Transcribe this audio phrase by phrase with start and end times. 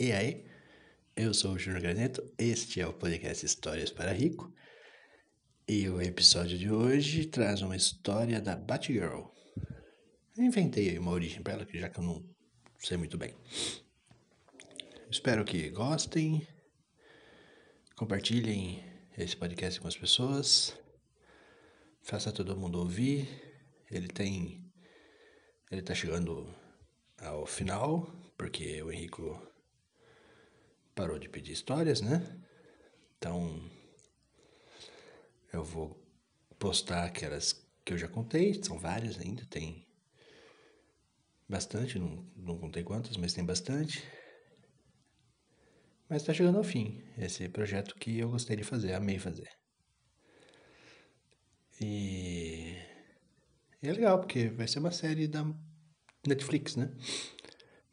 [0.00, 0.46] E aí,
[1.14, 4.50] eu sou o Júnior Graneto, este é o podcast Histórias para Rico.
[5.68, 9.26] E o episódio de hoje traz uma história da Batgirl.
[10.38, 12.24] Inventei uma origem para ela, já que eu não
[12.78, 13.34] sei muito bem.
[15.10, 16.48] Espero que gostem,
[17.94, 18.82] compartilhem
[19.18, 20.74] esse podcast com as pessoas,
[22.00, 23.28] faça todo mundo ouvir.
[23.90, 24.64] Ele tem.
[25.70, 26.50] Ele tá chegando
[27.18, 29.49] ao final, porque o Henrico
[31.00, 32.20] parou de pedir histórias, né?
[33.16, 33.58] Então
[35.50, 35.98] eu vou
[36.58, 39.86] postar aquelas que eu já contei, são várias ainda, tem
[41.48, 44.06] bastante, não, não contei quantas, mas tem bastante.
[46.06, 49.48] Mas está chegando ao fim esse projeto que eu gostei de fazer, amei fazer.
[51.80, 52.76] E,
[53.82, 55.46] e é legal, porque vai ser uma série da
[56.26, 56.94] Netflix, né?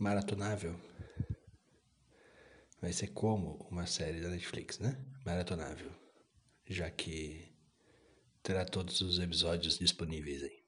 [0.00, 0.93] Maratonável.
[2.84, 5.02] Vai ser como uma série da Netflix, né?
[5.24, 5.90] Maratonável.
[6.66, 7.50] Já que
[8.42, 10.62] terá todos os episódios disponíveis aí.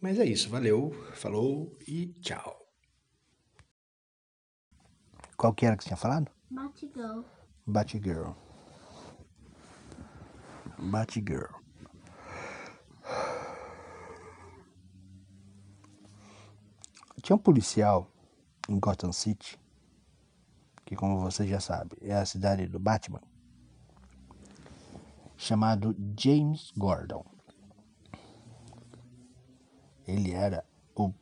[0.00, 2.64] Mas é isso, valeu, falou e tchau.
[5.36, 6.30] Qual que era que você tinha falado?
[6.48, 7.22] Batgirl.
[7.66, 8.30] Batgirl.
[10.78, 11.54] Batgirl.
[17.20, 18.08] Tinha um policial
[18.68, 19.58] em Gotham City,
[20.90, 23.20] que como você já sabe, é a cidade do Batman,
[25.36, 27.24] chamado James Gordon.
[30.04, 30.64] Ele era
[30.96, 31.14] o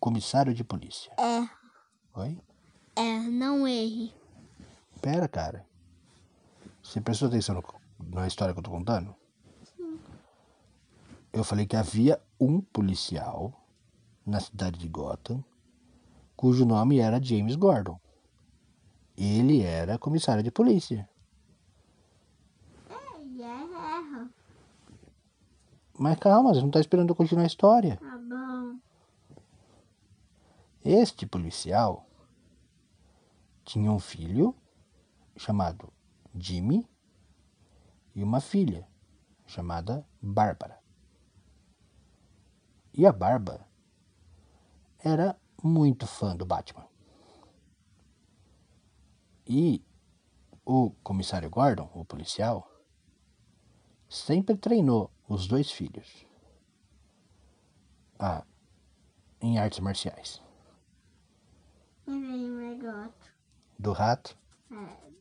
[0.00, 1.12] comissário de polícia.
[1.16, 1.48] É,
[2.18, 2.36] Oi?
[2.96, 4.12] é, não erre.
[5.00, 5.64] Pera, cara.
[6.82, 9.14] Você prestou atenção no- na história que eu tô contando?
[11.32, 13.52] Eu falei que havia um policial
[14.26, 15.44] na cidade de Gotham
[16.36, 18.00] cujo nome era James Gordon.
[19.24, 21.08] Ele era comissário de polícia.
[22.90, 24.28] É, erra.
[25.96, 27.98] Mas calma, você não tá esperando eu continuar a história.
[27.98, 28.80] Tá bom.
[30.84, 32.04] Este policial
[33.64, 34.56] tinha um filho
[35.36, 35.92] chamado
[36.34, 36.84] Jimmy
[38.16, 38.88] e uma filha
[39.46, 40.80] chamada Bárbara.
[42.92, 43.64] E a Bárbara
[44.98, 46.91] era muito fã do Batman.
[49.46, 49.84] E
[50.64, 52.68] o comissário Gordon, o policial,
[54.08, 56.26] sempre treinou os dois filhos
[58.18, 58.44] a,
[59.40, 60.40] em artes marciais.
[62.06, 63.32] E vem o negócio.
[63.78, 64.36] Do rato
[64.70, 65.12] É,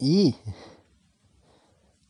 [0.00, 0.34] E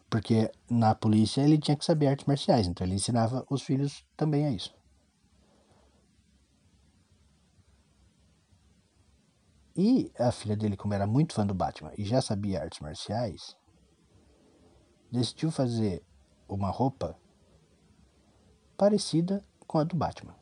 [0.08, 4.46] porque na polícia ele tinha que saber artes marciais, então ele ensinava os filhos também
[4.46, 4.72] a isso.
[9.77, 13.57] E a filha dele, como era muito fã do Batman e já sabia artes marciais,
[15.11, 16.05] decidiu fazer
[16.49, 17.19] uma roupa
[18.77, 20.37] parecida com a do Batman.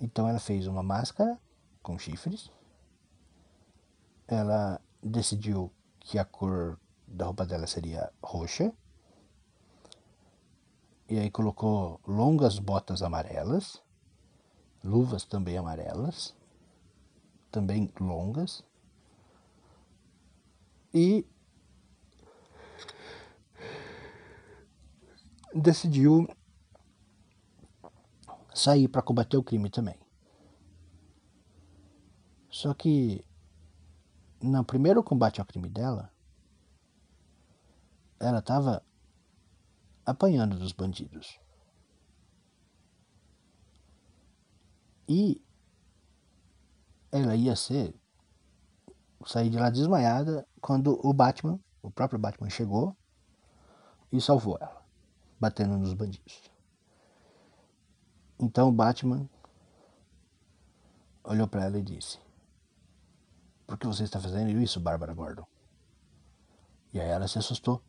[0.00, 1.40] Então ela fez uma máscara
[1.82, 2.50] com chifres.
[4.26, 8.72] Ela decidiu que a cor da roupa dela seria roxa.
[11.08, 13.82] E aí colocou longas botas amarelas,
[14.84, 16.36] luvas também amarelas,
[17.50, 18.62] também longas.
[20.92, 21.26] E
[25.54, 26.26] decidiu
[28.54, 29.98] sair para combater o crime também.
[32.50, 33.24] Só que
[34.42, 36.12] no primeiro combate ao crime dela,
[38.18, 38.84] ela estava
[40.04, 41.38] apanhando dos bandidos.
[45.08, 45.40] E
[47.10, 47.94] ela ia ser
[49.26, 52.96] sair de lá desmaiada quando o Batman, o próprio Batman chegou
[54.12, 54.82] e salvou ela,
[55.38, 56.50] batendo nos bandidos.
[58.38, 59.28] Então o Batman
[61.24, 62.18] olhou para ela e disse:
[63.66, 65.46] Por que você está fazendo isso, Bárbara Gordon?
[66.92, 67.82] E aí ela se assustou.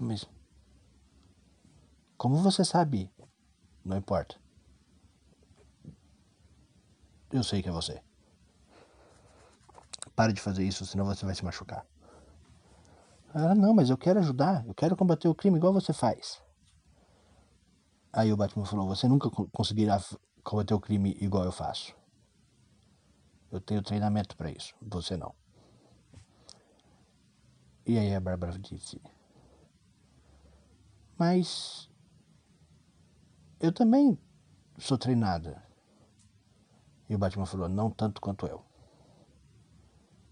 [0.00, 0.26] Mas
[2.16, 3.10] como você sabe?
[3.84, 4.36] Não importa.
[7.32, 8.00] Eu sei que é você.
[10.14, 11.86] Pare de fazer isso, senão você vai se machucar.
[13.34, 14.66] Ela, não, mas eu quero ajudar.
[14.66, 16.42] Eu quero combater o crime igual você faz.
[18.12, 20.00] Aí o Batman falou: Você nunca co- conseguirá
[20.42, 21.94] combater o crime igual eu faço.
[23.50, 24.74] Eu tenho treinamento para isso.
[24.80, 25.34] Você não.
[27.86, 29.00] E aí a Bárbara disse:
[31.18, 31.90] Mas
[33.60, 34.18] eu também
[34.78, 35.65] sou treinada.
[37.08, 38.64] E o Batman falou: Não tanto quanto eu.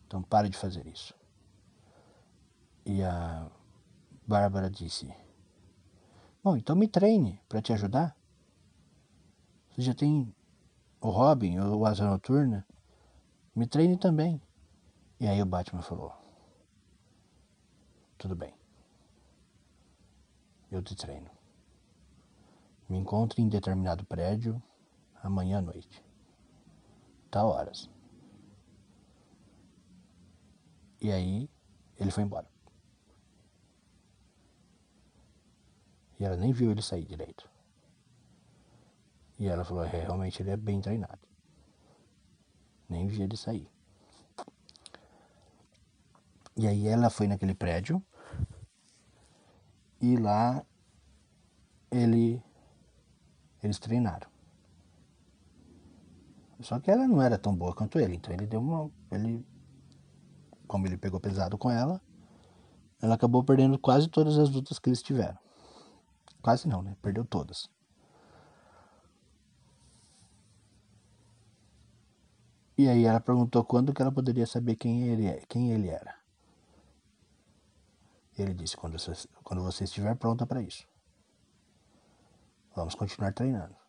[0.06, 1.14] Então pare de fazer isso.
[2.84, 3.50] E a
[4.26, 5.12] Bárbara disse:
[6.42, 8.16] Bom, então me treine para te ajudar.
[9.70, 10.34] Você já tem
[11.00, 12.66] o Robin, o Asa Noturna.
[13.54, 14.40] Me treine também.
[15.18, 16.12] E aí o Batman falou:
[18.18, 18.54] Tudo bem.
[20.70, 21.30] Eu te treino.
[22.88, 24.62] Me encontre em determinado prédio
[25.22, 26.04] amanhã à noite.
[27.34, 27.90] Tal horas.
[31.00, 31.50] E aí
[31.98, 32.48] ele foi embora.
[36.16, 37.50] E ela nem viu ele sair direito.
[39.36, 41.18] E ela falou, é, realmente ele é bem treinado.
[42.88, 43.68] Nem vi ele sair.
[46.56, 48.00] E aí ela foi naquele prédio
[50.00, 50.64] e lá
[51.90, 52.40] ele
[53.60, 54.33] eles treinaram.
[56.64, 59.46] Só que ela não era tão boa quanto ele, então ele deu uma ele
[60.66, 62.00] como ele pegou pesado com ela,
[63.02, 65.38] ela acabou perdendo quase todas as lutas que eles tiveram.
[66.40, 66.96] Quase não, né?
[67.02, 67.68] Perdeu todas.
[72.78, 76.16] E aí ela perguntou quando que ela poderia saber quem ele, é, quem ele era.
[78.38, 80.88] Ele disse, quando você, quando você estiver pronta para isso.
[82.74, 83.83] Vamos continuar treinando.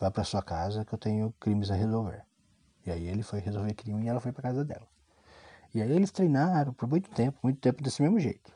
[0.00, 2.24] Vá para sua casa que eu tenho crimes a resolver.
[2.86, 4.86] E aí ele foi resolver crime e ela foi para casa dela.
[5.74, 8.52] E aí eles treinaram por muito tempo, muito tempo desse mesmo jeito.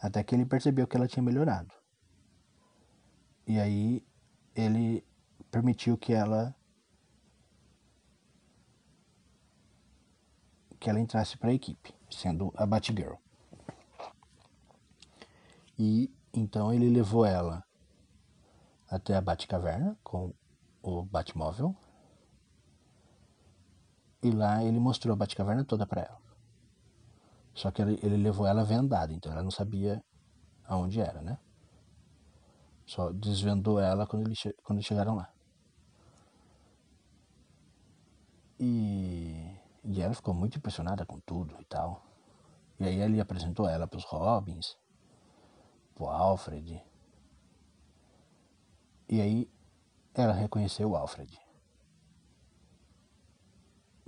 [0.00, 1.72] Até que ele percebeu que ela tinha melhorado.
[3.46, 4.04] E aí
[4.54, 5.04] ele
[5.50, 6.54] permitiu que ela
[10.78, 13.16] que ela entrasse para a equipe, sendo a Batgirl.
[15.76, 17.62] E então ele levou ela
[18.88, 20.32] até a Batcaverna com
[20.82, 21.74] o Batmóvel.
[24.22, 26.18] E lá ele mostrou a Batcaverna toda para ela.
[27.54, 30.02] Só que ele, ele levou ela vendada, então ela não sabia
[30.64, 31.38] aonde era, né?
[32.86, 35.30] Só desvendou ela quando, ele, quando chegaram lá.
[38.58, 42.02] E, e ela ficou muito impressionada com tudo e tal.
[42.80, 44.76] E aí ele apresentou ela para os Robins,
[45.98, 46.80] pro Alfred.
[49.08, 49.50] E aí
[50.14, 51.36] ela reconheceu o Alfred.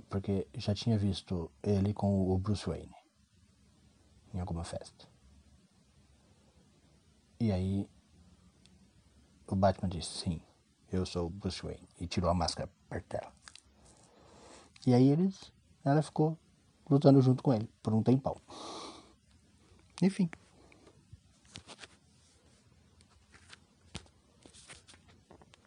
[0.09, 2.95] Porque já tinha visto ele com o Bruce Wayne
[4.33, 5.07] em alguma festa.
[7.39, 7.89] E aí
[9.47, 10.41] o Batman disse, sim,
[10.91, 11.89] eu sou o Bruce Wayne.
[11.99, 13.33] E tirou a máscara perto dela.
[14.87, 15.51] E aí eles,
[15.83, 16.37] ela ficou
[16.89, 18.35] lutando junto com ele por um tempão.
[20.01, 20.29] Enfim.